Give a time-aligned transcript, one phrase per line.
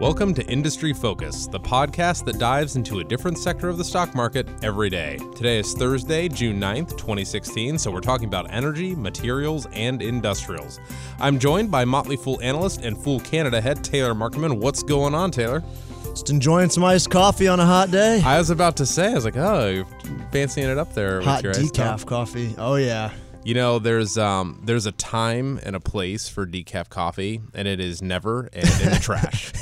[0.00, 4.14] Welcome to Industry Focus, the podcast that dives into a different sector of the stock
[4.14, 5.18] market every day.
[5.36, 10.80] Today is Thursday, June 9th, 2016, so we're talking about energy, materials, and industrials.
[11.18, 14.56] I'm joined by Motley Fool analyst and Fool Canada head Taylor Muckerman.
[14.58, 15.62] What's going on, Taylor?
[16.04, 18.22] Just enjoying some iced coffee on a hot day.
[18.24, 19.86] I was about to say, I was like, oh, you're
[20.32, 22.54] fancying it up there hot with your iced decaf coffee.
[22.56, 23.12] Oh yeah.
[23.42, 27.80] You know, there's um, there's a time and a place for decaf coffee, and it
[27.80, 29.52] is never and in the trash.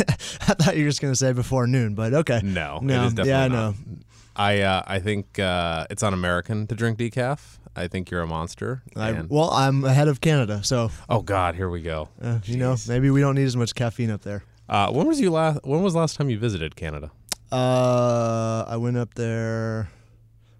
[0.48, 2.40] I thought you were just gonna say before noon, but okay.
[2.42, 3.74] No, no, it is definitely yeah, I know.
[4.34, 7.58] I uh, I think uh, it's un-American to drink decaf.
[7.76, 8.82] I think you're a monster.
[8.96, 12.08] I, well, I'm ahead of Canada, so oh God, here we go.
[12.20, 14.42] uh, you know maybe we don't need as much caffeine up there.
[14.68, 15.60] Uh, when was you last?
[15.64, 17.12] When was last time you visited Canada?
[17.52, 19.88] Uh, I went up there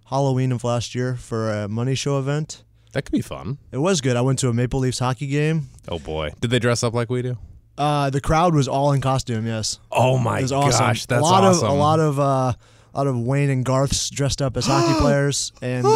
[0.05, 2.63] Halloween of last year for a money show event.
[2.93, 3.57] That could be fun.
[3.71, 4.15] It was good.
[4.15, 5.67] I went to a Maple Leafs hockey game.
[5.87, 7.37] Oh boy, did they dress up like we do?
[7.77, 9.45] Uh, the crowd was all in costume.
[9.47, 10.79] Yes, Oh my it was awesome.
[10.85, 11.67] gosh, that's a lot awesome.
[11.67, 14.99] of a lot of uh, a lot of Wayne and Garths dressed up as hockey
[15.01, 15.89] players, and uh,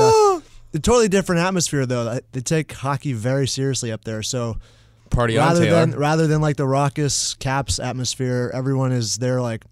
[0.74, 2.20] a totally different atmosphere though.
[2.32, 4.22] They take hockey very seriously up there.
[4.24, 4.58] So
[5.10, 5.80] party on, rather Taylor.
[5.88, 9.66] than rather than like the raucous Caps atmosphere, everyone is there like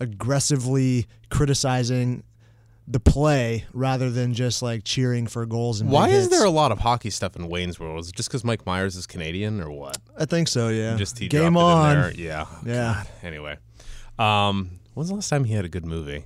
[0.00, 2.22] aggressively criticizing
[2.88, 6.36] the play rather than just like cheering for goals and Why big is hits.
[6.36, 8.00] there a lot of hockey stuff in Wayne's World?
[8.00, 9.98] Is it just because Mike Myers is Canadian or what?
[10.18, 10.68] I think so.
[10.68, 10.96] Yeah.
[10.96, 11.86] Just he game dropped on.
[11.86, 12.14] it in there.
[12.14, 12.46] Yeah.
[12.66, 12.94] Yeah.
[12.94, 13.08] God.
[13.22, 13.56] Anyway,
[14.18, 16.24] um, when's the last time he had a good movie?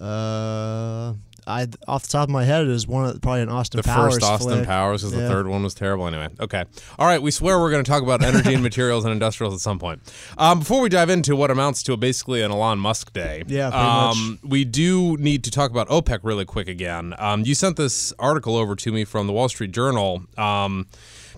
[0.00, 1.14] Uh,
[1.48, 4.14] I off the top of my head it is one of probably an Austin Powers.
[4.14, 4.66] The first Austin flick.
[4.66, 6.06] Powers, because the third one was terrible.
[6.06, 6.64] Anyway, okay,
[6.98, 7.20] all right.
[7.20, 10.00] We swear we're going to talk about energy and materials and industrials at some point.
[10.36, 14.38] Um, before we dive into what amounts to basically an Elon Musk day, Yeah, um,
[14.42, 17.14] we do need to talk about OPEC really quick again.
[17.18, 20.22] Um, you sent this article over to me from the Wall Street Journal.
[20.36, 20.86] Um,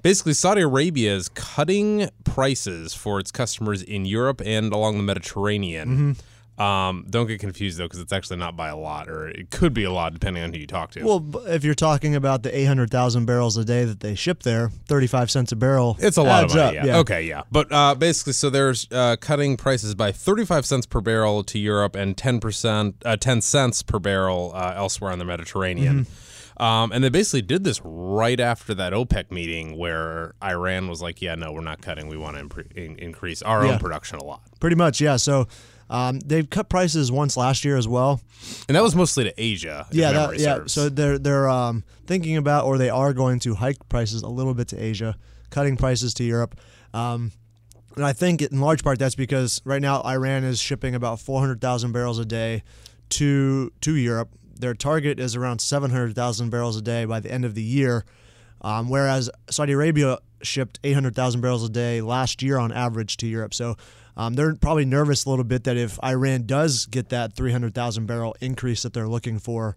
[0.03, 5.89] basically, Saudi Arabia is cutting prices for its customers in Europe and along the Mediterranean.
[5.89, 6.13] Mm-hmm.
[6.61, 9.73] Um, don't get confused though, because it's actually not by a lot, or it could
[9.73, 11.03] be a lot depending on who you talk to.
[11.03, 15.31] Well, if you're talking about the 800,000 barrels a day that they ship there, 35
[15.31, 15.97] cents a barrel.
[15.99, 16.79] It's a lot of money.
[16.79, 16.99] up, yeah.
[16.99, 17.43] Okay, yeah.
[17.51, 21.97] But uh, basically, so there's uh, cutting prices by 35 cents per barrel to Europe
[21.97, 26.05] and 10%, uh, 10 cents per barrel uh, elsewhere on the Mediterranean.
[26.05, 26.63] Mm-hmm.
[26.63, 31.23] Um, and they basically did this right after that OPEC meeting where Iran was like,
[31.23, 32.07] yeah, no, we're not cutting.
[32.07, 33.73] We want to impre- in- increase our Yeah.
[33.73, 34.43] own production a lot.
[34.61, 35.17] Pretty much, yeah.
[35.17, 35.49] So
[35.91, 38.21] um, they've cut prices once last year as well.
[38.69, 39.87] And that was mostly to Asia.
[39.91, 40.55] yeah, that, yeah.
[40.55, 40.73] serves.
[40.73, 44.55] So they're they're um, thinking about, or they are going to hike prices a little
[44.55, 45.17] bit to Asia,
[45.51, 46.59] cutting prices to Europe.
[46.95, 47.33] Um,
[47.97, 51.91] and I think in large part that's because right now Iran is shipping about 400,000
[51.93, 52.63] barrels a day
[53.11, 54.31] to to Europe.
[54.59, 58.05] Their target is around 700,000 barrels a day by the end of the year,
[58.61, 63.55] um, whereas Saudi Arabia shipped 800,000 barrels a day last year on average to Europe.
[63.55, 63.77] So
[64.17, 68.37] um, they're probably nervous a little bit that if Iran does get that 300,000 barrel
[68.41, 69.77] increase that they're looking for,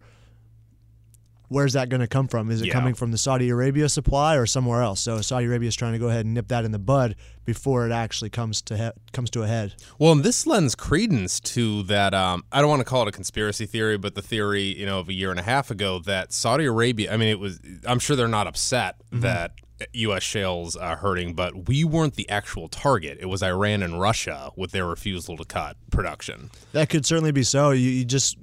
[1.50, 2.50] where's that going to come from?
[2.50, 2.74] Is it Yeah.
[2.74, 5.02] coming from the Saudi Arabia supply or somewhere else?
[5.02, 7.86] So Saudi Arabia is trying to go ahead and nip that in the bud before
[7.86, 9.76] it actually comes to he- comes to a head.
[10.00, 12.14] Well, and this lends credence to that.
[12.16, 15.00] Um, I don't want to call it a conspiracy theory, but the theory, you know,
[15.00, 17.14] of a year and a half ago that Saudi Arabia.
[17.14, 17.60] I mean, it was.
[17.86, 19.52] I'm sure they're not upset that
[19.94, 20.24] U.S.
[20.24, 23.18] shales uh, hurting, but we weren't the actual target.
[23.20, 26.52] It was Iran and Russia with their refusal to cut production.
[26.72, 27.72] That could certainly be so.
[27.72, 28.38] You, you just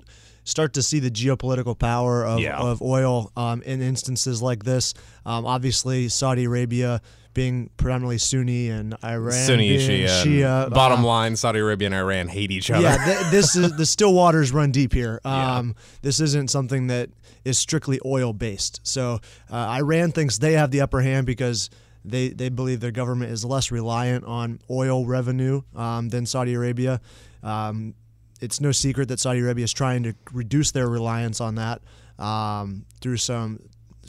[0.44, 2.58] start to see the geopolitical power of, Yeah.
[2.58, 4.94] of oil um, in instances like this.
[5.24, 7.00] Um, obviously, Saudi Arabia
[7.32, 10.06] being predominantly Sunni and Iran Sunni, Shia.
[10.24, 10.64] Shia.
[10.64, 12.82] and bottom uh, line, Saudi Arabia and Iran hate each other.
[12.82, 15.20] Yeah, th- this is the still waters run deep here.
[15.30, 15.58] Yeah.
[15.58, 17.10] Um, This isn't something that
[17.44, 18.80] is strictly oil based.
[18.82, 19.20] So
[19.50, 21.70] uh, Iran thinks they have the upper hand because
[22.04, 27.00] they, they believe their government is less reliant on oil revenue um, than Saudi Arabia.
[27.42, 27.94] Um,
[28.40, 31.82] it's no secret that Saudi Arabia is trying to reduce their reliance on that
[32.18, 33.60] um, through some.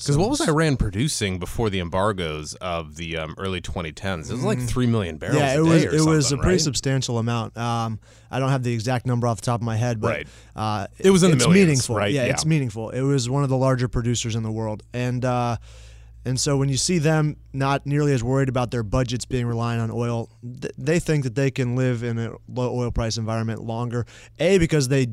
[0.03, 4.29] Because what was Iran producing before the embargoes of the um, early 2010s?
[4.29, 5.37] It was like three million barrels.
[5.37, 5.41] Mm.
[5.41, 6.61] Yeah, it was it was a pretty right?
[6.61, 7.55] substantial amount.
[7.57, 7.99] Um,
[8.29, 10.27] I don't have the exact number off the top of my head, but Right.
[10.55, 11.95] uh, It was in the it's millions, meaningful.
[11.95, 12.11] right?
[12.11, 12.31] Yeah, Yeah.
[12.31, 12.89] it's meaningful.
[12.89, 15.57] It was one of the larger producers in the world, and uh,
[16.23, 19.81] and so when you see them not nearly as worried about their budgets being reliant
[19.81, 20.29] on oil,
[20.61, 24.05] th- they think that they can live in a low oil price environment longer.
[24.39, 25.07] A because they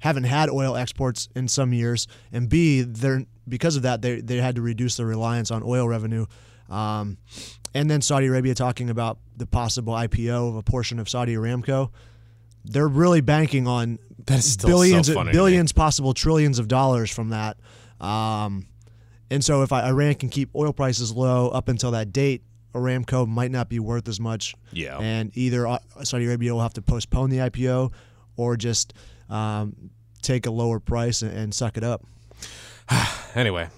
[0.00, 4.36] haven't had oil exports in some years, and B they're because of that they they
[4.36, 6.26] had to reduce their reliance on oil revenue.
[6.68, 7.16] Um,
[7.74, 11.90] and then Saudi Arabia talking about the possible IPO of a portion of Saudi Aramco.
[12.64, 15.38] They're really banking on That is still billions, so funny to me.
[15.38, 17.56] billions, possible trillions of dollars from that.
[18.00, 18.66] Um,
[19.30, 22.42] and so if I- Iran can keep oil prices low up until that date,
[22.74, 24.54] Aramco might not be worth as much.
[24.72, 24.98] Yeah.
[24.98, 27.92] And either uh, Saudi Arabia will have to postpone the IPO
[28.36, 28.92] or just
[29.30, 29.74] um,
[30.22, 32.04] take a lower price and, and suck it up.
[33.36, 33.68] Anyway,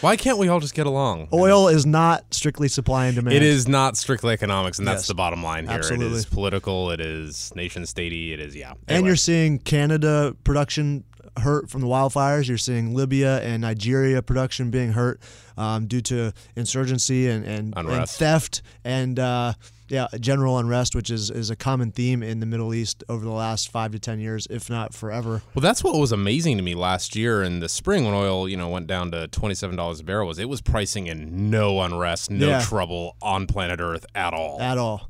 [0.00, 1.28] why can't we all just get along?
[1.34, 3.36] Oil is not strictly supply and demand.
[3.36, 5.08] It is not strictly economics, and that's Yes.
[5.08, 5.76] the bottom line here.
[5.76, 6.16] Absolutely.
[6.16, 6.90] is political.
[6.90, 8.32] It is nation statey.
[8.32, 8.72] It is yeah.
[8.88, 11.04] And you're seeing Canada production
[11.36, 12.48] hurt from the wildfires.
[12.48, 15.20] You're seeing Libya and Nigeria production being hurt
[15.58, 19.52] um, due to insurgency and, and, and theft and uh,
[19.88, 23.30] yeah, general unrest, which is, is a common theme in the Middle East over the
[23.30, 25.42] last five to ten years, if not forever.
[25.54, 28.56] Well, that's what was amazing to me last year in the spring when oil, you
[28.56, 30.28] know, went down to twenty-seven dollars a barrel.
[30.28, 32.60] Was it was pricing in no unrest, no Yeah.
[32.62, 34.60] trouble on planet Earth at all.
[34.60, 35.08] At all.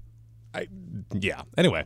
[0.54, 0.66] I,
[1.12, 1.42] yeah.
[1.56, 1.84] Anyway,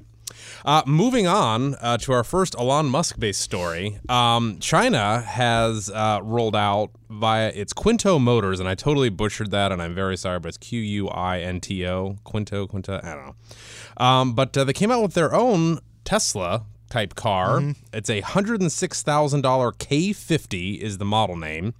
[0.64, 3.98] uh, moving on uh, to our first Elon Musk based story.
[4.08, 9.72] Um, China has uh, rolled out via its Quinto Motors, and I totally butchered that,
[9.72, 12.16] and I'm very sorry, but it's Q U I N T O.
[12.24, 14.04] Quinto, Quinto, I don't know.
[14.04, 17.74] Um, but uh, they came out with their own Tesla type car.
[17.92, 21.74] It's a $106,000 K50 is the model name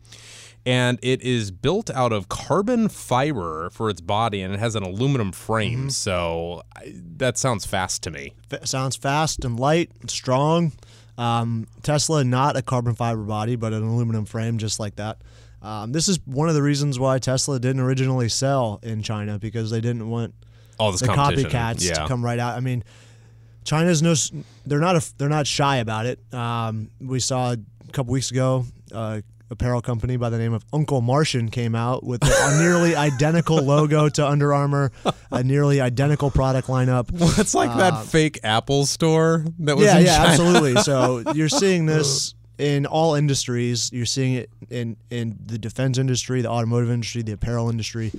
[0.65, 4.83] and it is built out of carbon fiber for its body and it has an
[4.83, 10.11] aluminum frame so I, that sounds fast to me F- sounds fast and light, and
[10.11, 10.73] strong.
[11.19, 15.19] Um, Tesla, not a carbon fiber body, but an aluminum frame, just like that.
[15.61, 19.71] Um, this is one of the reasons why Tesla didn't originally sell in China because
[19.71, 20.35] they didn't want
[20.79, 22.57] all this the copycats yeah to come right out.
[22.57, 22.83] I mean,
[23.65, 24.15] China's no,
[24.67, 26.19] they're not a, they're not shy about it.
[26.33, 27.59] Um, we saw a
[27.93, 29.21] couple weeks ago, uh,
[29.53, 34.09] apparel company by the name of Uncle Martian came out with a nearly identical logo
[34.09, 34.91] to Under Armour,
[35.31, 37.09] a nearly identical product lineup.
[37.39, 40.29] it's like that fake apple store that was Uh, Yeah, yeah, China.
[40.31, 40.77] absolutely.
[40.83, 43.91] So you're seeing this in all industries.
[43.93, 48.11] You're seeing it in in the defense industry, the automotive industry, the apparel industry.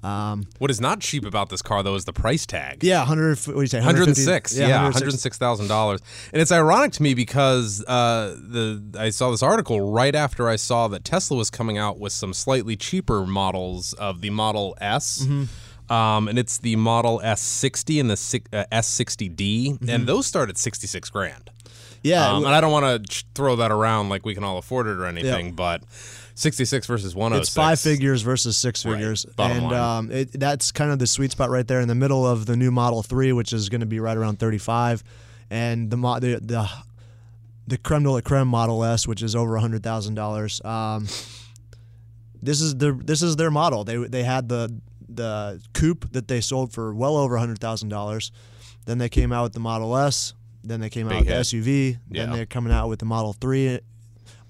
[0.00, 3.36] Um, what is not cheap about this car though is the price tag yeah, hundred.
[3.40, 3.78] What do you say?
[3.78, 5.26] 106 yeah, 106.
[5.38, 6.00] $106,000
[6.32, 10.54] and it's ironic to me because uh, the I saw this article right after I
[10.54, 15.26] saw that Tesla was coming out with some slightly cheaper models of the Model S
[15.26, 15.92] Mm-hmm.
[15.92, 19.38] um, and it's the Model S60 and the uh, S60D
[19.80, 19.88] Mm-hmm.
[19.90, 21.50] and those start at 66 grand
[22.04, 24.86] Yeah, um, and I don't want to throw that around like we can all afford
[24.86, 25.82] it or anything but
[26.38, 30.92] 66 versus 106 it's five figures versus six figures, Bottom and um, it, that's kind
[30.92, 33.52] of the sweet spot right there in the middle of the new Model Three, which
[33.52, 35.02] is going to be right around thirty-five,
[35.50, 36.70] and the mo- the the,
[37.66, 40.64] the creme de la creme Model S, which is over hundred thousand dollars.
[40.64, 41.08] Um,
[42.40, 43.82] this is their this is their model.
[43.82, 48.30] They they had the the coupe that they sold for well over hundred thousand dollars.
[48.86, 50.34] Then they came out with the Model S.
[50.62, 51.64] Then they came out Big with the hit.
[51.64, 51.98] SUV.
[52.10, 53.80] Then they're coming out with the Model Three.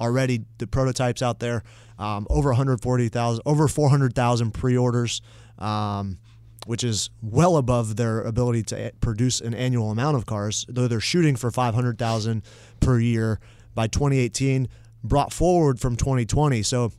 [0.00, 1.62] Already, the prototypes out there,
[1.98, 5.20] um, over 140,000, over 400,000 pre-orders,
[5.58, 6.18] um,
[6.66, 10.66] which is well above their ability to produce an annual amount of cars.
[10.68, 12.42] Though they're shooting for 500,000
[12.80, 13.40] per year
[13.74, 14.68] by 2018,
[15.02, 16.62] brought forward from 2020.
[16.62, 16.92] So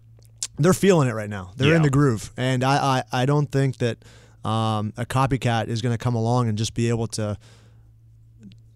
[0.57, 1.51] they're feeling it right now.
[1.55, 3.97] They're in the groove, and I I, I don't think that
[4.43, 7.37] um, a copycat is going to come along and just be able to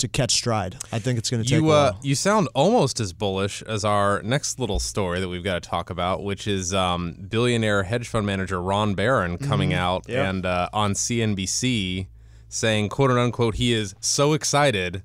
[0.04, 0.78] to catch stride.
[0.92, 4.22] I think it's going to take You uh, you sound almost as bullish as our
[4.24, 8.26] next little story that we've got to talk about, which is um, billionaire hedge fund
[8.26, 10.12] manager Ron Baron coming out Mm-hmm.
[10.12, 10.30] Yep.
[10.30, 12.08] and uh, on CNBC
[12.50, 15.04] saying, "quote unquote," he is so excited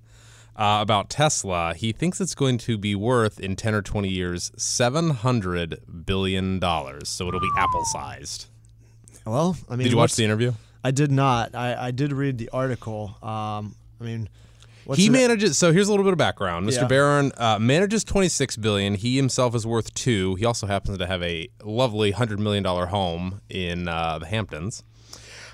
[0.57, 1.75] uh, about Tesla.
[1.75, 6.59] He thinks it's going to be worth in ten or twenty years seven hundred billion
[6.59, 7.09] dollars.
[7.09, 8.47] So it'll be Apple sized.
[9.27, 10.53] Well, I mean, Did you watch the interview?
[10.83, 11.55] I did not.
[11.55, 13.17] I, I did read the article.
[13.23, 14.29] Um, I mean,
[14.89, 15.59] what's he manages.
[15.59, 16.67] So here's a little bit of background.
[16.67, 16.83] Mr.
[16.83, 16.87] Yeah.
[16.87, 18.95] Baron uh, manages 26 billion.
[18.95, 20.35] He himself is worth two.
[20.37, 24.83] He also happens to have a lovely hundred million dollar home in uh, the Hamptons.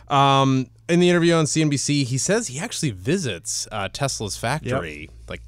[0.06, 5.42] Um, in the interview on CNBC, he says he actually visits uh, Tesla's factory like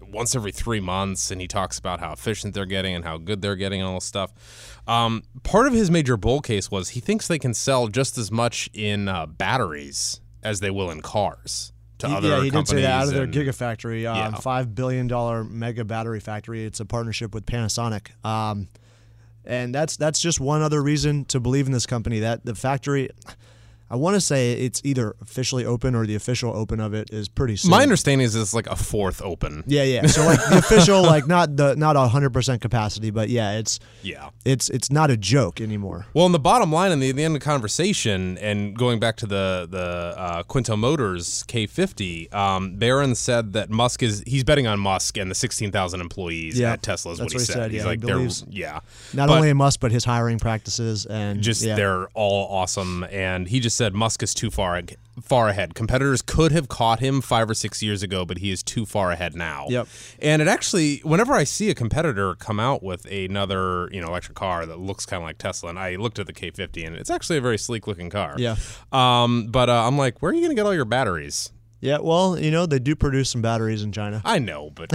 [0.00, 3.42] once every three months, and he talks about how efficient they're getting and how good
[3.42, 4.32] they're getting and all this stuff.
[4.86, 8.30] Um, part of his major bull case was he thinks they can sell just as
[8.30, 11.72] much in uh, batteries as they will in cars
[12.04, 14.34] to He- other yeah, he did say that out of their gigafactory, um, Yeah.
[14.38, 16.64] five billion dollar mega battery factory.
[16.64, 18.68] It's a partnership with Panasonic, um,
[19.44, 22.20] and that's that's just one other reason to believe in this company.
[22.20, 23.10] That the factory,
[23.90, 27.28] I want to say it's either officially open or the official open of it is
[27.28, 27.70] pretty soon.
[27.70, 29.62] My understanding is it's like a fourth open.
[29.66, 30.06] yeah, yeah.
[30.14, 34.30] So like the official, like not the not hundred percent capacity, but yeah, it's Yeah.
[34.44, 36.06] it's it's not a joke anymore.
[36.14, 39.16] Well, in the bottom line, in the, the end of the conversation, and going back
[39.16, 44.66] to the the uh, Quinto Motors K50, um, Baron said that Musk is he's betting
[44.66, 47.12] on Musk and the sixteen thousand employees Yeah, at Tesla.
[47.12, 47.52] Is what he what he said.
[47.54, 48.80] said, He's yeah, he like, they're yeah,
[49.12, 51.74] Not But only Musk, but his hiring practices and just yeah.
[51.74, 54.80] they're all awesome, and he just just said Musk is too far
[55.20, 55.74] far ahead.
[55.74, 59.10] Competitors could have caught him five or six years ago, but he is too far
[59.10, 59.66] ahead now.
[59.68, 59.88] Yep.
[60.20, 64.36] And it actually, whenever I see a competitor come out with another, you know, electric
[64.36, 67.10] car that looks kind of like Tesla, and I looked at the K50, and it's
[67.10, 68.34] actually a very sleek looking car.
[68.38, 68.56] Yeah.
[68.92, 71.50] Um, but uh, I'm like, where are you going to get all your batteries?
[71.80, 74.22] Yeah, well, you know they do produce some batteries in China.
[74.24, 74.90] I know, but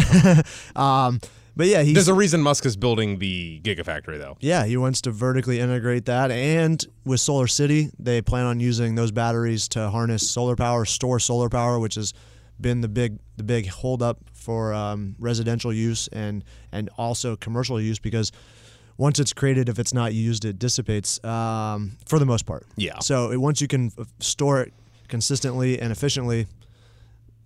[0.76, 1.20] Um,
[1.56, 4.38] but yeah, he's there's a reason Musk is building the Gigafactory, though.
[4.40, 8.96] yeah he wants to vertically integrate that, and with Solar City, they plan on using
[8.96, 12.14] those batteries to harness solar power, store solar power, which has
[12.60, 18.00] been the big the big holdup for um, residential use and and also commercial use
[18.00, 18.32] because
[18.98, 22.66] once it's created, if it's not used, it dissipates um, for the most part.
[22.76, 23.00] Yeah.
[23.00, 24.74] So it, once you can store it
[25.08, 26.48] consistently and efficiently,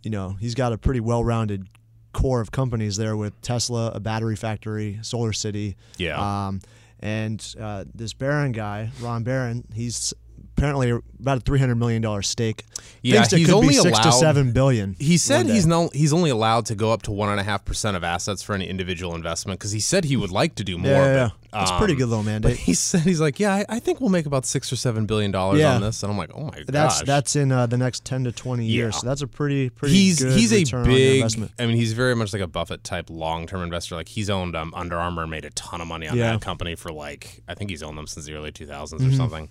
[0.01, 1.67] you know, he's got a pretty well-rounded
[2.13, 5.75] core of companies there with Tesla, a battery factory, Solar City.
[5.97, 6.47] Yeah.
[6.47, 6.61] Um,
[6.99, 10.13] and uh, this Baron guy, Ron Baron, he's
[10.57, 12.65] apparently about a three hundred million dollar stake.
[13.01, 14.95] Yeah, he's could only be six to seven billion.
[14.99, 17.65] He said he's no, he's only allowed to go up to one and a half
[17.65, 20.77] percent of assets for any individual investment because he said he would like to do
[20.77, 20.91] more.
[20.91, 22.57] Yeah, yeah, but, That's a pretty um, good little But mandate.
[22.57, 25.31] he said he's like, yeah, I, I think we'll make about six or seven billion
[25.31, 25.75] dollars Yeah.
[25.75, 28.23] on this, and I'm like, oh my That's gosh, that's in uh, the next ten
[28.25, 28.95] to twenty years.
[28.95, 28.99] Yeah.
[28.99, 29.95] So that's a pretty pretty.
[29.95, 31.49] he's good he's a return on your big.
[31.59, 33.95] I mean, he's very much like a Buffett type long term investor.
[33.95, 36.91] Like he's owned um, Under Armour, made a ton of money on that company for
[36.91, 39.09] like I think he's owned them since the early 2000s Mm-hmm.
[39.09, 39.49] or something.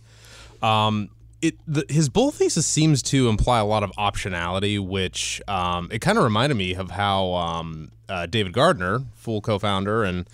[0.62, 1.08] Um,
[1.40, 5.98] it the, his bull thesis seems to imply a lot of optionality, which um, it
[6.00, 10.28] kind of reminded me of how um, uh, David Gardner, full co-founder and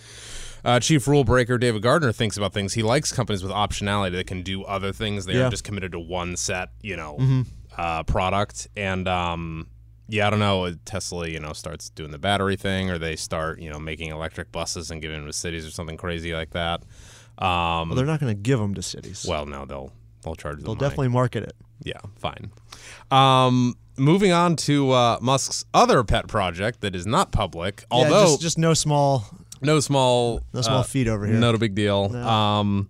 [0.64, 2.74] uh, chief rule breaker David Gardner thinks about things.
[2.74, 5.24] He likes companies with optionality that can do other things.
[5.24, 5.42] They Yeah.
[5.42, 7.44] aren't just committed to one set, you know,
[7.78, 8.68] uh, product.
[8.76, 9.68] And um,
[10.08, 10.74] yeah, I don't know.
[10.84, 14.52] Tesla, you know, starts doing the battery thing, or they start, you know, making electric
[14.52, 16.82] buses and giving them to cities or something crazy like that.
[17.38, 19.24] Um, Well, they're not going to give them to cities.
[19.26, 20.62] well, no, they'll they'll charge.
[20.62, 21.54] They'll definitely market it.
[21.84, 22.50] yeah, fine.
[23.10, 28.24] Um, moving on to uh, Musk's other pet project that is not public, yeah, although
[28.26, 29.24] just, just no small
[29.60, 31.36] no small no small uh, feat over here.
[31.36, 32.14] Not a big deal.
[32.16, 32.88] Um,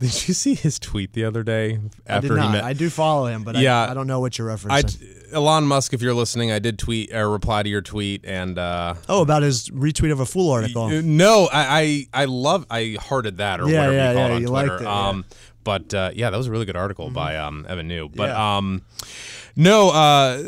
[0.00, 2.64] did you see his tweet the other day I did after he met?
[2.64, 3.80] I do follow him, but Yeah.
[3.86, 5.32] I, I don't know what you're I, referencing.
[5.32, 8.94] Elon Musk, if you're listening, I did tweet or reply to your tweet, and uh,
[9.08, 10.82] oh, about his retweet of a Fool article.
[10.84, 14.26] uh, no, I, I I love I hearted that or Yeah, whatever yeah, you call
[14.26, 14.68] yeah, it on you Twitter.
[14.68, 15.10] liked it, yeah.
[15.64, 18.08] But uh, yeah, that was a really good article by um, Evan Niu.
[18.14, 18.56] But Yeah.
[18.56, 18.82] um,
[19.56, 20.42] no, uh,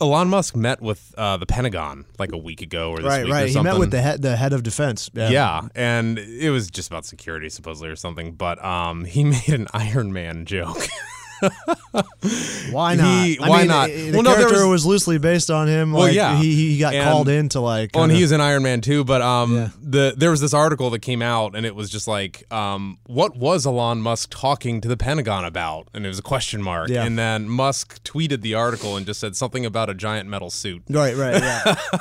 [0.00, 3.32] Elon Musk met with uh, the Pentagon like a week ago or this right, week
[3.32, 3.48] or right.
[3.50, 5.10] He met with the head the head of defense.
[5.12, 5.28] Yeah.
[5.28, 8.32] Yeah, and it was just about security supposedly or something.
[8.32, 10.88] But um, he made an Iron Man joke.
[12.72, 13.24] Why not?
[13.24, 13.88] He- I why mean, not?
[13.88, 15.92] The Well, no, there character was- was, loosely based on him.
[15.92, 16.38] Well, like, yeah.
[16.40, 17.90] He, he got And- called in to like.
[17.94, 19.68] Oh, and he was in Iron Man too, but um, Yeah.
[19.80, 23.36] the there was this article that came out, and it was just like, um, what
[23.36, 25.88] was Elon Musk talking to the Pentagon about?
[25.94, 26.88] And it was a question mark.
[26.88, 27.04] Yeah.
[27.04, 30.82] And then Musk tweeted the article and just said something about a giant metal suit.
[30.88, 31.40] Right, right.
[31.42, 31.74] Yeah.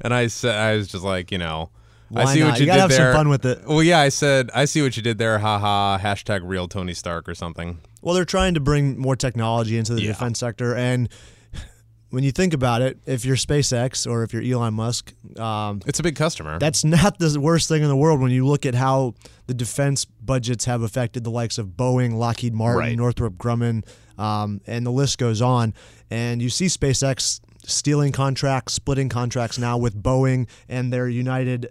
[0.00, 1.70] And I said, I was just like, you know,
[2.14, 2.50] I see not?
[2.50, 3.12] what You you, did have some there.
[3.14, 3.66] fun with it.
[3.66, 5.38] Well, yeah, I said, I see what you did there.
[5.38, 5.98] Haha.
[5.98, 7.78] Hashtag real Tony Stark or something.
[8.04, 10.08] Well, they're trying to bring more technology into the Yeah.
[10.12, 11.08] defense sector, and
[12.10, 15.98] when you think about it, if you're SpaceX or if you're Elon Musk, um, It's
[15.98, 16.58] a big customer.
[16.60, 19.14] that's not the worst thing in the world when you look at how
[19.46, 22.96] the defense budgets have affected the likes of Boeing, Lockheed Martin, Right.
[22.96, 23.82] Northrop Grumman,
[24.18, 25.74] um, and the list goes on.
[26.10, 31.70] And you see SpaceX stealing contracts, splitting contracts now with Boeing and their United,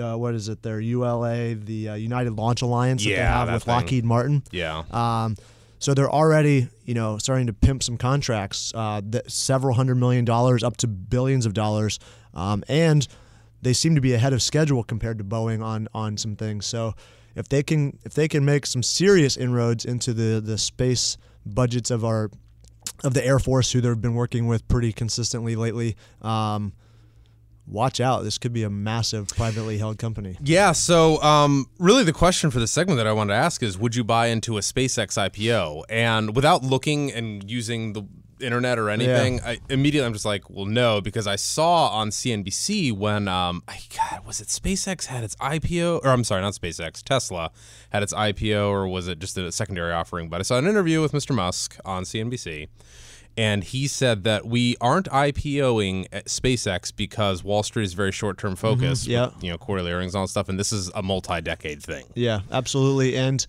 [0.00, 3.54] uh, what is it, their ULA, the uh, United Launch Alliance that they have that
[3.54, 3.74] with thing.
[3.74, 4.42] Lockheed Martin.
[4.52, 4.84] yeah.
[4.92, 5.36] Um,
[5.82, 10.24] so they're already, you know, starting to pimp some contracts, uh, that several hundred million
[10.24, 11.98] dollars up to billions of dollars,
[12.34, 13.08] um, and
[13.62, 16.66] they seem to be ahead of schedule compared to Boeing on on some things.
[16.66, 16.94] So
[17.34, 21.90] if they can if they can make some serious inroads into the the space budgets
[21.90, 22.30] of our
[23.02, 25.96] of the Air Force, who they've been working with pretty consistently lately.
[26.20, 26.74] Um,
[27.72, 28.22] Watch out!
[28.22, 30.36] This could be a massive privately held company.
[30.42, 33.78] Yeah, so um, really the question for this segment that I wanted to ask is
[33.78, 35.84] would you buy into a SpaceX IPO?
[35.88, 38.02] And without looking and using the
[38.42, 42.92] internet or anything, I immediately I'm just like, well, no, because I saw on CNBC
[42.92, 47.02] when um, I, God, was it SpaceX had its IPO, or I'm sorry, not SpaceX,
[47.02, 47.50] Tesla
[47.90, 50.28] had its IPO, or was it just a secondary offering?
[50.28, 51.34] But I saw an interview with Mr.
[51.34, 52.68] Musk on CNBC.
[53.36, 58.52] And he said that we aren't IPOing at SpaceX because Wall Street is very short-term
[58.52, 58.60] mm-hmm.
[58.60, 59.06] focused.
[59.06, 59.26] Yeah.
[59.26, 62.04] with, you know, quarterly earnings and all that stuff, and this is a multi-decade thing.
[62.14, 63.16] Yeah, absolutely.
[63.16, 63.46] And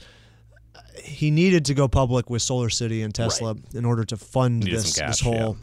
[1.04, 4.80] he needed to go public with Solar City and Tesla in order to fund Needed
[4.80, 5.58] this some this cash, whole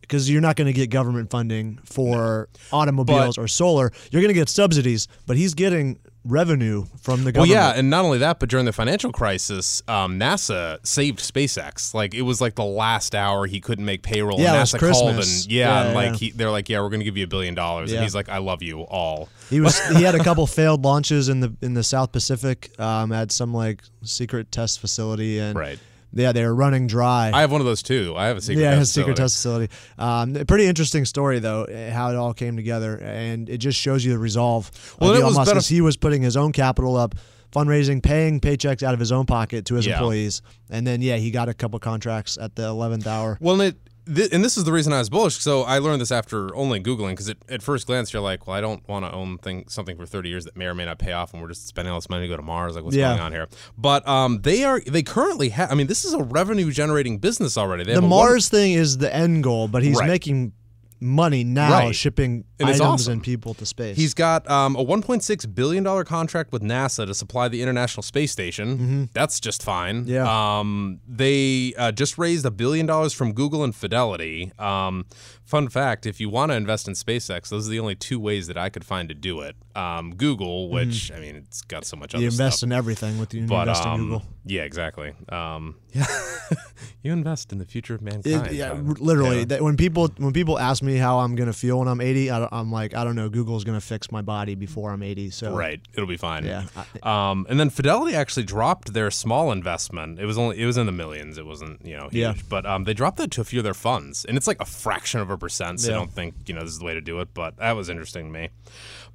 [0.00, 3.92] because you're not going to get government funding for automobiles or solar.
[4.10, 7.36] You're going to get subsidies, but he's getting revenue from the government.
[7.36, 11.94] Well, yeah, and not only that, but during the financial crisis, um, NASA saved SpaceX.
[11.94, 14.40] Like it was like the last hour he couldn't make payroll.
[14.40, 16.16] Yeah, and NASA called and yeah, Yeah, and like yeah.
[16.16, 18.28] he, they're like, yeah, we're going to give you a billion dollars, and he's like,
[18.28, 19.28] I love you all.
[19.50, 23.12] He was he had a couple failed launches in the in the South Pacific um,
[23.12, 25.78] at some like secret test facility and Right.
[26.12, 27.30] Yeah they were running dry.
[27.32, 28.14] I have one of those too.
[28.16, 28.62] I have a secret.
[28.62, 29.66] yeah, test his secret facility.
[29.68, 30.38] test facility.
[30.40, 34.04] Um, pretty interesting story though, eh, how it all came together, and it just shows
[34.04, 35.52] you the resolve Well, of it Elon was Musk.
[35.54, 37.14] better- he was putting his own capital up,
[37.52, 39.94] fundraising, paying paychecks out of his own pocket to his Yeah.
[39.94, 43.38] employees, and then yeah, he got a couple contracts at the eleventh hour.
[43.40, 43.76] Well, it.
[44.12, 45.36] Th- and this is the reason I was bullish.
[45.38, 48.60] So I learned this after only googling because at first glance you're like, well, I
[48.60, 51.12] don't want to own thing something for 30 years that may or may not pay
[51.12, 52.74] off, and we're just spending all this money to go to Mars.
[52.74, 53.08] Like, what's Yeah.
[53.10, 53.48] going on here?
[53.76, 55.70] But um, they are they currently have.
[55.70, 57.84] I mean, this is a revenue generating business already.
[57.84, 60.08] They The Mars thing is the end goal, but he's Right.
[60.08, 60.52] making
[61.00, 61.94] money now Right.
[61.94, 63.12] shipping And items awesome.
[63.14, 63.96] and people to space.
[63.96, 68.32] He's got um, a 1.6 billion dollar contract with NASA to supply the International Space
[68.32, 69.08] Station.
[69.12, 70.04] That's just fine.
[70.04, 70.10] Mm-hmm.
[70.10, 70.58] Yeah.
[70.58, 74.52] Um, they uh, just raised a billion dollars from Google and Fidelity.
[74.58, 75.04] Um,
[75.44, 78.46] fun fact: if you want to invest in SpaceX, those are the only two ways
[78.48, 79.54] that I could find to do it.
[79.76, 82.22] Um, Google, which I mean, it's got so much other Mm-hmm.
[82.22, 82.66] you invest stuff.
[82.66, 84.22] in everything with you but invest in um, Google.
[84.44, 85.12] yeah, exactly.
[85.28, 85.76] Um,
[87.02, 88.46] you invest in the future of mankind.
[88.48, 89.40] It, yeah, literally.
[89.40, 89.44] Yeah.
[89.46, 92.48] That when people when people ask me how I'm gonna feel when I'm 80, I,
[92.52, 93.28] am like, I don't know.
[93.28, 95.30] Google's gonna fix my body before I'm 80.
[95.30, 96.44] So Right, it'll be fine.
[96.44, 96.64] Yeah.
[97.02, 100.18] Um, and then Fidelity actually dropped their small investment.
[100.18, 101.38] It was only it was in the millions.
[101.38, 102.34] It wasn't you know huge, Yeah.
[102.48, 104.64] but um, they dropped that to a few of their funds, and it's like a
[104.64, 105.80] fraction of a percent.
[105.80, 107.28] So I don't think you know this is the way to do it.
[107.34, 108.48] But that was interesting to me.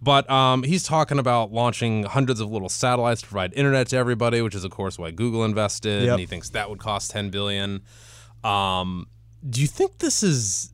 [0.01, 4.41] But um, he's talking about launching hundreds of little satellites to provide internet to everybody,
[4.41, 6.03] which is of course why Google invested.
[6.03, 6.11] Yep.
[6.11, 7.81] And he thinks that would cost ten billion.
[8.43, 9.07] Um,
[9.49, 10.72] do you think this is?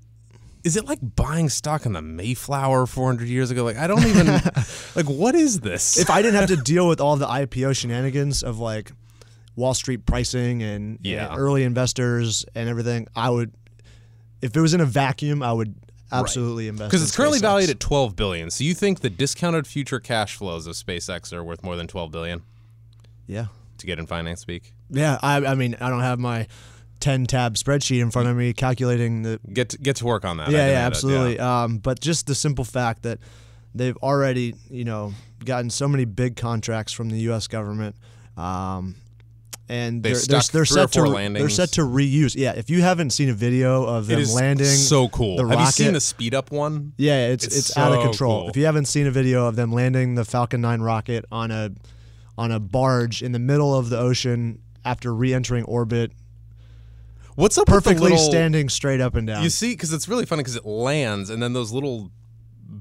[0.63, 3.63] Is it like buying stock in the Mayflower 400 years ago?
[3.63, 4.27] Like I don't even
[4.95, 5.97] like what is this?
[5.97, 8.91] if I didn't have to deal with all the IPO shenanigans of like
[9.55, 11.35] Wall Street pricing and, and Yeah.
[11.35, 13.51] early investors and everything, I would.
[14.41, 15.75] If it was in a vacuum, I would
[16.11, 16.89] absolutely invest.
[16.91, 17.41] because it's currently SpaceX.
[17.41, 18.49] valued at 12 billion.
[18.51, 22.09] So you think the discounted future cash flows of SpaceX are worth more than 12
[22.11, 22.41] billion
[23.27, 23.47] Yeah,
[23.79, 24.73] to get in finance speak?
[24.89, 25.19] yeah.
[25.21, 26.47] I, I mean, I don't have my
[26.99, 30.37] ten tab spreadsheet in front of me calculating the Get to, get to work on
[30.37, 30.49] that.
[30.49, 31.39] Yeah, yeah, add it, absolutely.
[31.39, 33.19] Um, but just the simple fact that
[33.73, 37.47] they've already, you know, gotten so many big contracts from the U.S.
[37.47, 37.95] government,
[38.37, 38.95] um,
[39.67, 42.35] and They've they're, they're, they're set to four they're set to reuse.
[42.35, 45.37] Yeah, if you haven't seen a video of them is landing, so cool.
[45.37, 46.93] the Have you seen the speed up one?
[46.97, 48.41] yeah, it's It's it's, out of control.
[48.41, 48.49] cool.
[48.49, 51.71] If you haven't seen a video of them landing the Falcon 9 rocket on a
[52.37, 56.11] on a barge in the middle of the ocean after re-entering orbit,
[57.39, 59.43] What's up perfectly little, standing straight up and down.
[59.43, 62.11] You see, because it's really funny because it lands and then those little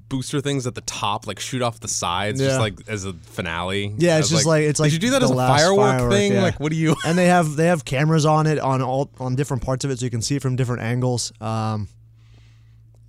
[0.09, 3.95] booster things at the top like shoot off the sides just like as a finale.
[3.99, 6.33] Yeah, it's just like- it's like did you do that as a firework, firework, thing?
[6.33, 6.43] yeah.
[6.43, 6.97] Like what do you?
[7.07, 10.01] and they have they have cameras on it on all on different parts of it,
[10.01, 11.33] so you can see it from different angles.
[11.41, 11.89] Um,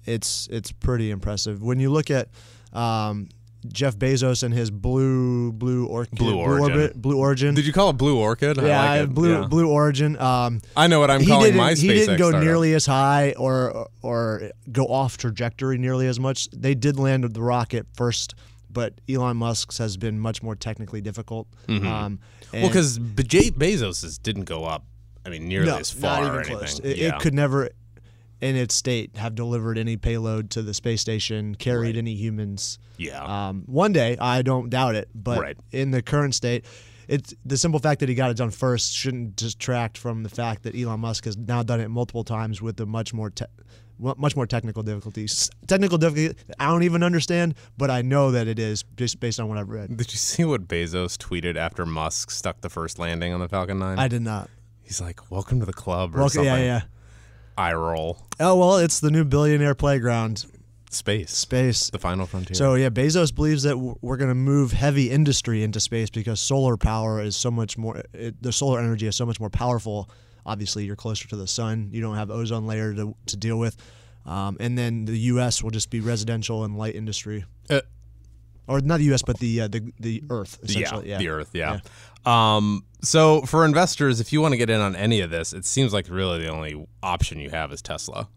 [0.06, 2.30] it's it's pretty impressive when you look at
[2.74, 3.30] um,
[3.68, 6.72] Jeff Bezos and his blue blue orchid Blue Origin.
[6.72, 7.56] orbit blue origin.
[7.56, 8.58] Did you call it Blue Orchid?
[8.58, 9.14] I yeah, like it.
[9.14, 9.48] blue Yeah.
[9.48, 10.18] blue origin.
[10.20, 12.44] Um, I know what I'm calling my SpaceX he didn't go startup.
[12.44, 16.50] nearly as high or or go off trajectory nearly as much.
[16.52, 18.36] They did land the rocket first.
[18.72, 21.48] But Elon Musk's has been much more technically difficult.
[21.68, 22.20] Um,
[22.54, 24.86] Well, because Bezos's didn't go up.
[25.26, 26.80] I mean, nearly as far not even or close.
[26.80, 26.92] anything.
[26.92, 27.16] It, yeah.
[27.16, 27.70] it could never,
[28.42, 32.80] in its state, have delivered any payload to the space station, carried any humans.
[32.98, 33.24] Yeah.
[33.24, 35.58] Um, one day, I don't doubt it, but Right.
[35.72, 36.66] in the current state,
[37.08, 40.64] it's the simple fact that he got it done first shouldn't detract from the fact
[40.64, 43.30] that Elon Musk has now done it multiple times with a much more.
[43.30, 43.46] Te-
[44.02, 45.50] much more technical difficulties.
[45.68, 49.50] Technical difficulties I don't even understand, but I know that it is just based on
[49.50, 49.98] what I've read.
[49.98, 53.78] Did you see what Bezos tweeted after Musk stuck the first landing on the Falcon
[53.80, 54.00] 9?
[54.00, 54.50] I did not.
[54.84, 56.46] He's like, "Welcome to the club" or Well, something.
[56.46, 56.82] yeah, yeah.
[57.60, 58.18] Eye roll.
[58.40, 60.46] Oh well, it's the new billionaire playground
[60.92, 61.32] Space.
[61.36, 61.90] space.
[61.92, 62.56] The final frontier.
[62.56, 66.78] So yeah, Bezos believes that we're going to move heavy industry into space because solar
[66.78, 68.02] power is so much more.
[68.14, 70.10] It, the solar energy is so much more powerful.
[70.46, 71.90] Obviously, you're closer to the sun.
[71.92, 73.76] You don't have ozone layer to, to deal with,
[74.26, 75.62] um, and then the U.S.
[75.62, 77.82] will just be residential and light industry, Uh,
[78.70, 79.22] or not the U.S.
[79.24, 81.18] but the uh, the the Earth yeah, essentially.
[81.18, 81.50] the Earth.
[81.54, 81.80] Yeah.
[82.26, 82.86] Um.
[83.02, 85.92] So for investors, if you want to get in on any of this, it seems
[85.94, 88.28] like really the only option you have is Tesla.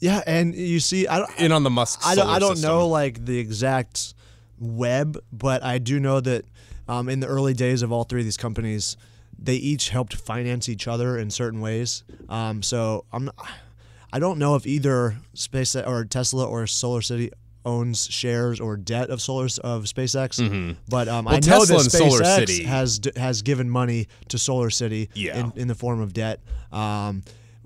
[0.00, 2.00] yeah, and you see, I don't, In on the Musk.
[2.04, 2.70] I don't, I don't system.
[2.70, 4.14] know like the exact
[4.58, 6.44] web, but I do know that
[6.88, 8.96] um, in the early days of all three of these companies,
[9.38, 12.04] they each helped finance each other in certain ways.
[12.28, 13.34] Um, so I'm, not,
[14.12, 17.30] I don't know if either Space or Tesla or Solar City
[17.64, 20.38] owns shares or debt of solar of SpaceX,
[20.88, 21.26] but um, Mm-hmm.
[21.26, 25.38] Well, I know Tesla that SpaceX City- has has given money to Solar City Yeah.
[25.38, 26.40] in, in the form of debt,
[26.72, 27.22] um,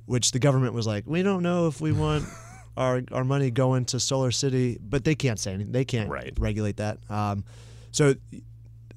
[0.06, 2.24] which the government was like, we don't know if we want.
[2.76, 5.72] Our, our money going to Solar City, but they can't say anything.
[5.72, 6.32] They can't Right.
[6.38, 6.98] regulate that.
[7.10, 7.42] Um,
[7.90, 8.14] so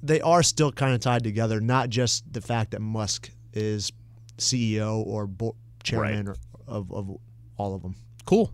[0.04, 3.90] they are still kind of tied together, not just the fact that Musk is
[4.38, 6.36] CEO or bo- chairman or,
[6.68, 7.10] of, of
[7.56, 7.96] all of them.
[8.24, 8.52] Cool.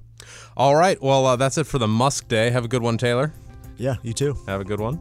[0.57, 1.00] All right.
[1.02, 2.50] Well, uh, that's it for the Musk Day.
[2.50, 3.33] Have a good one, Taylor.
[3.76, 4.37] Yeah, you too.
[4.46, 4.98] Have a good one.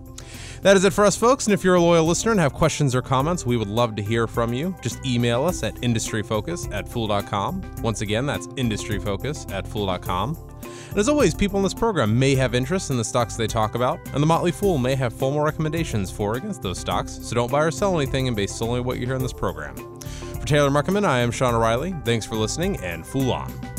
[0.62, 1.46] That is it for us, folks.
[1.46, 4.04] And if you're a loyal listener and have questions or comments, we would love to
[4.04, 4.76] hear from you.
[4.82, 7.64] Just email us at industryfocus at fool.com.
[7.82, 10.38] Once again, that's industryfocus at fool.com.
[10.90, 13.76] And as always, people in this program may have interest in the stocks they talk
[13.76, 17.36] about, and the Motley Fool may have formal recommendations for or against those stocks, so
[17.36, 19.76] don't buy or sell anything and base solely on what you hear in this program.
[20.40, 21.96] For Taylor Muckerman, I am Sean O'Reilly.
[22.04, 23.77] Thanks for listening, and Fool on.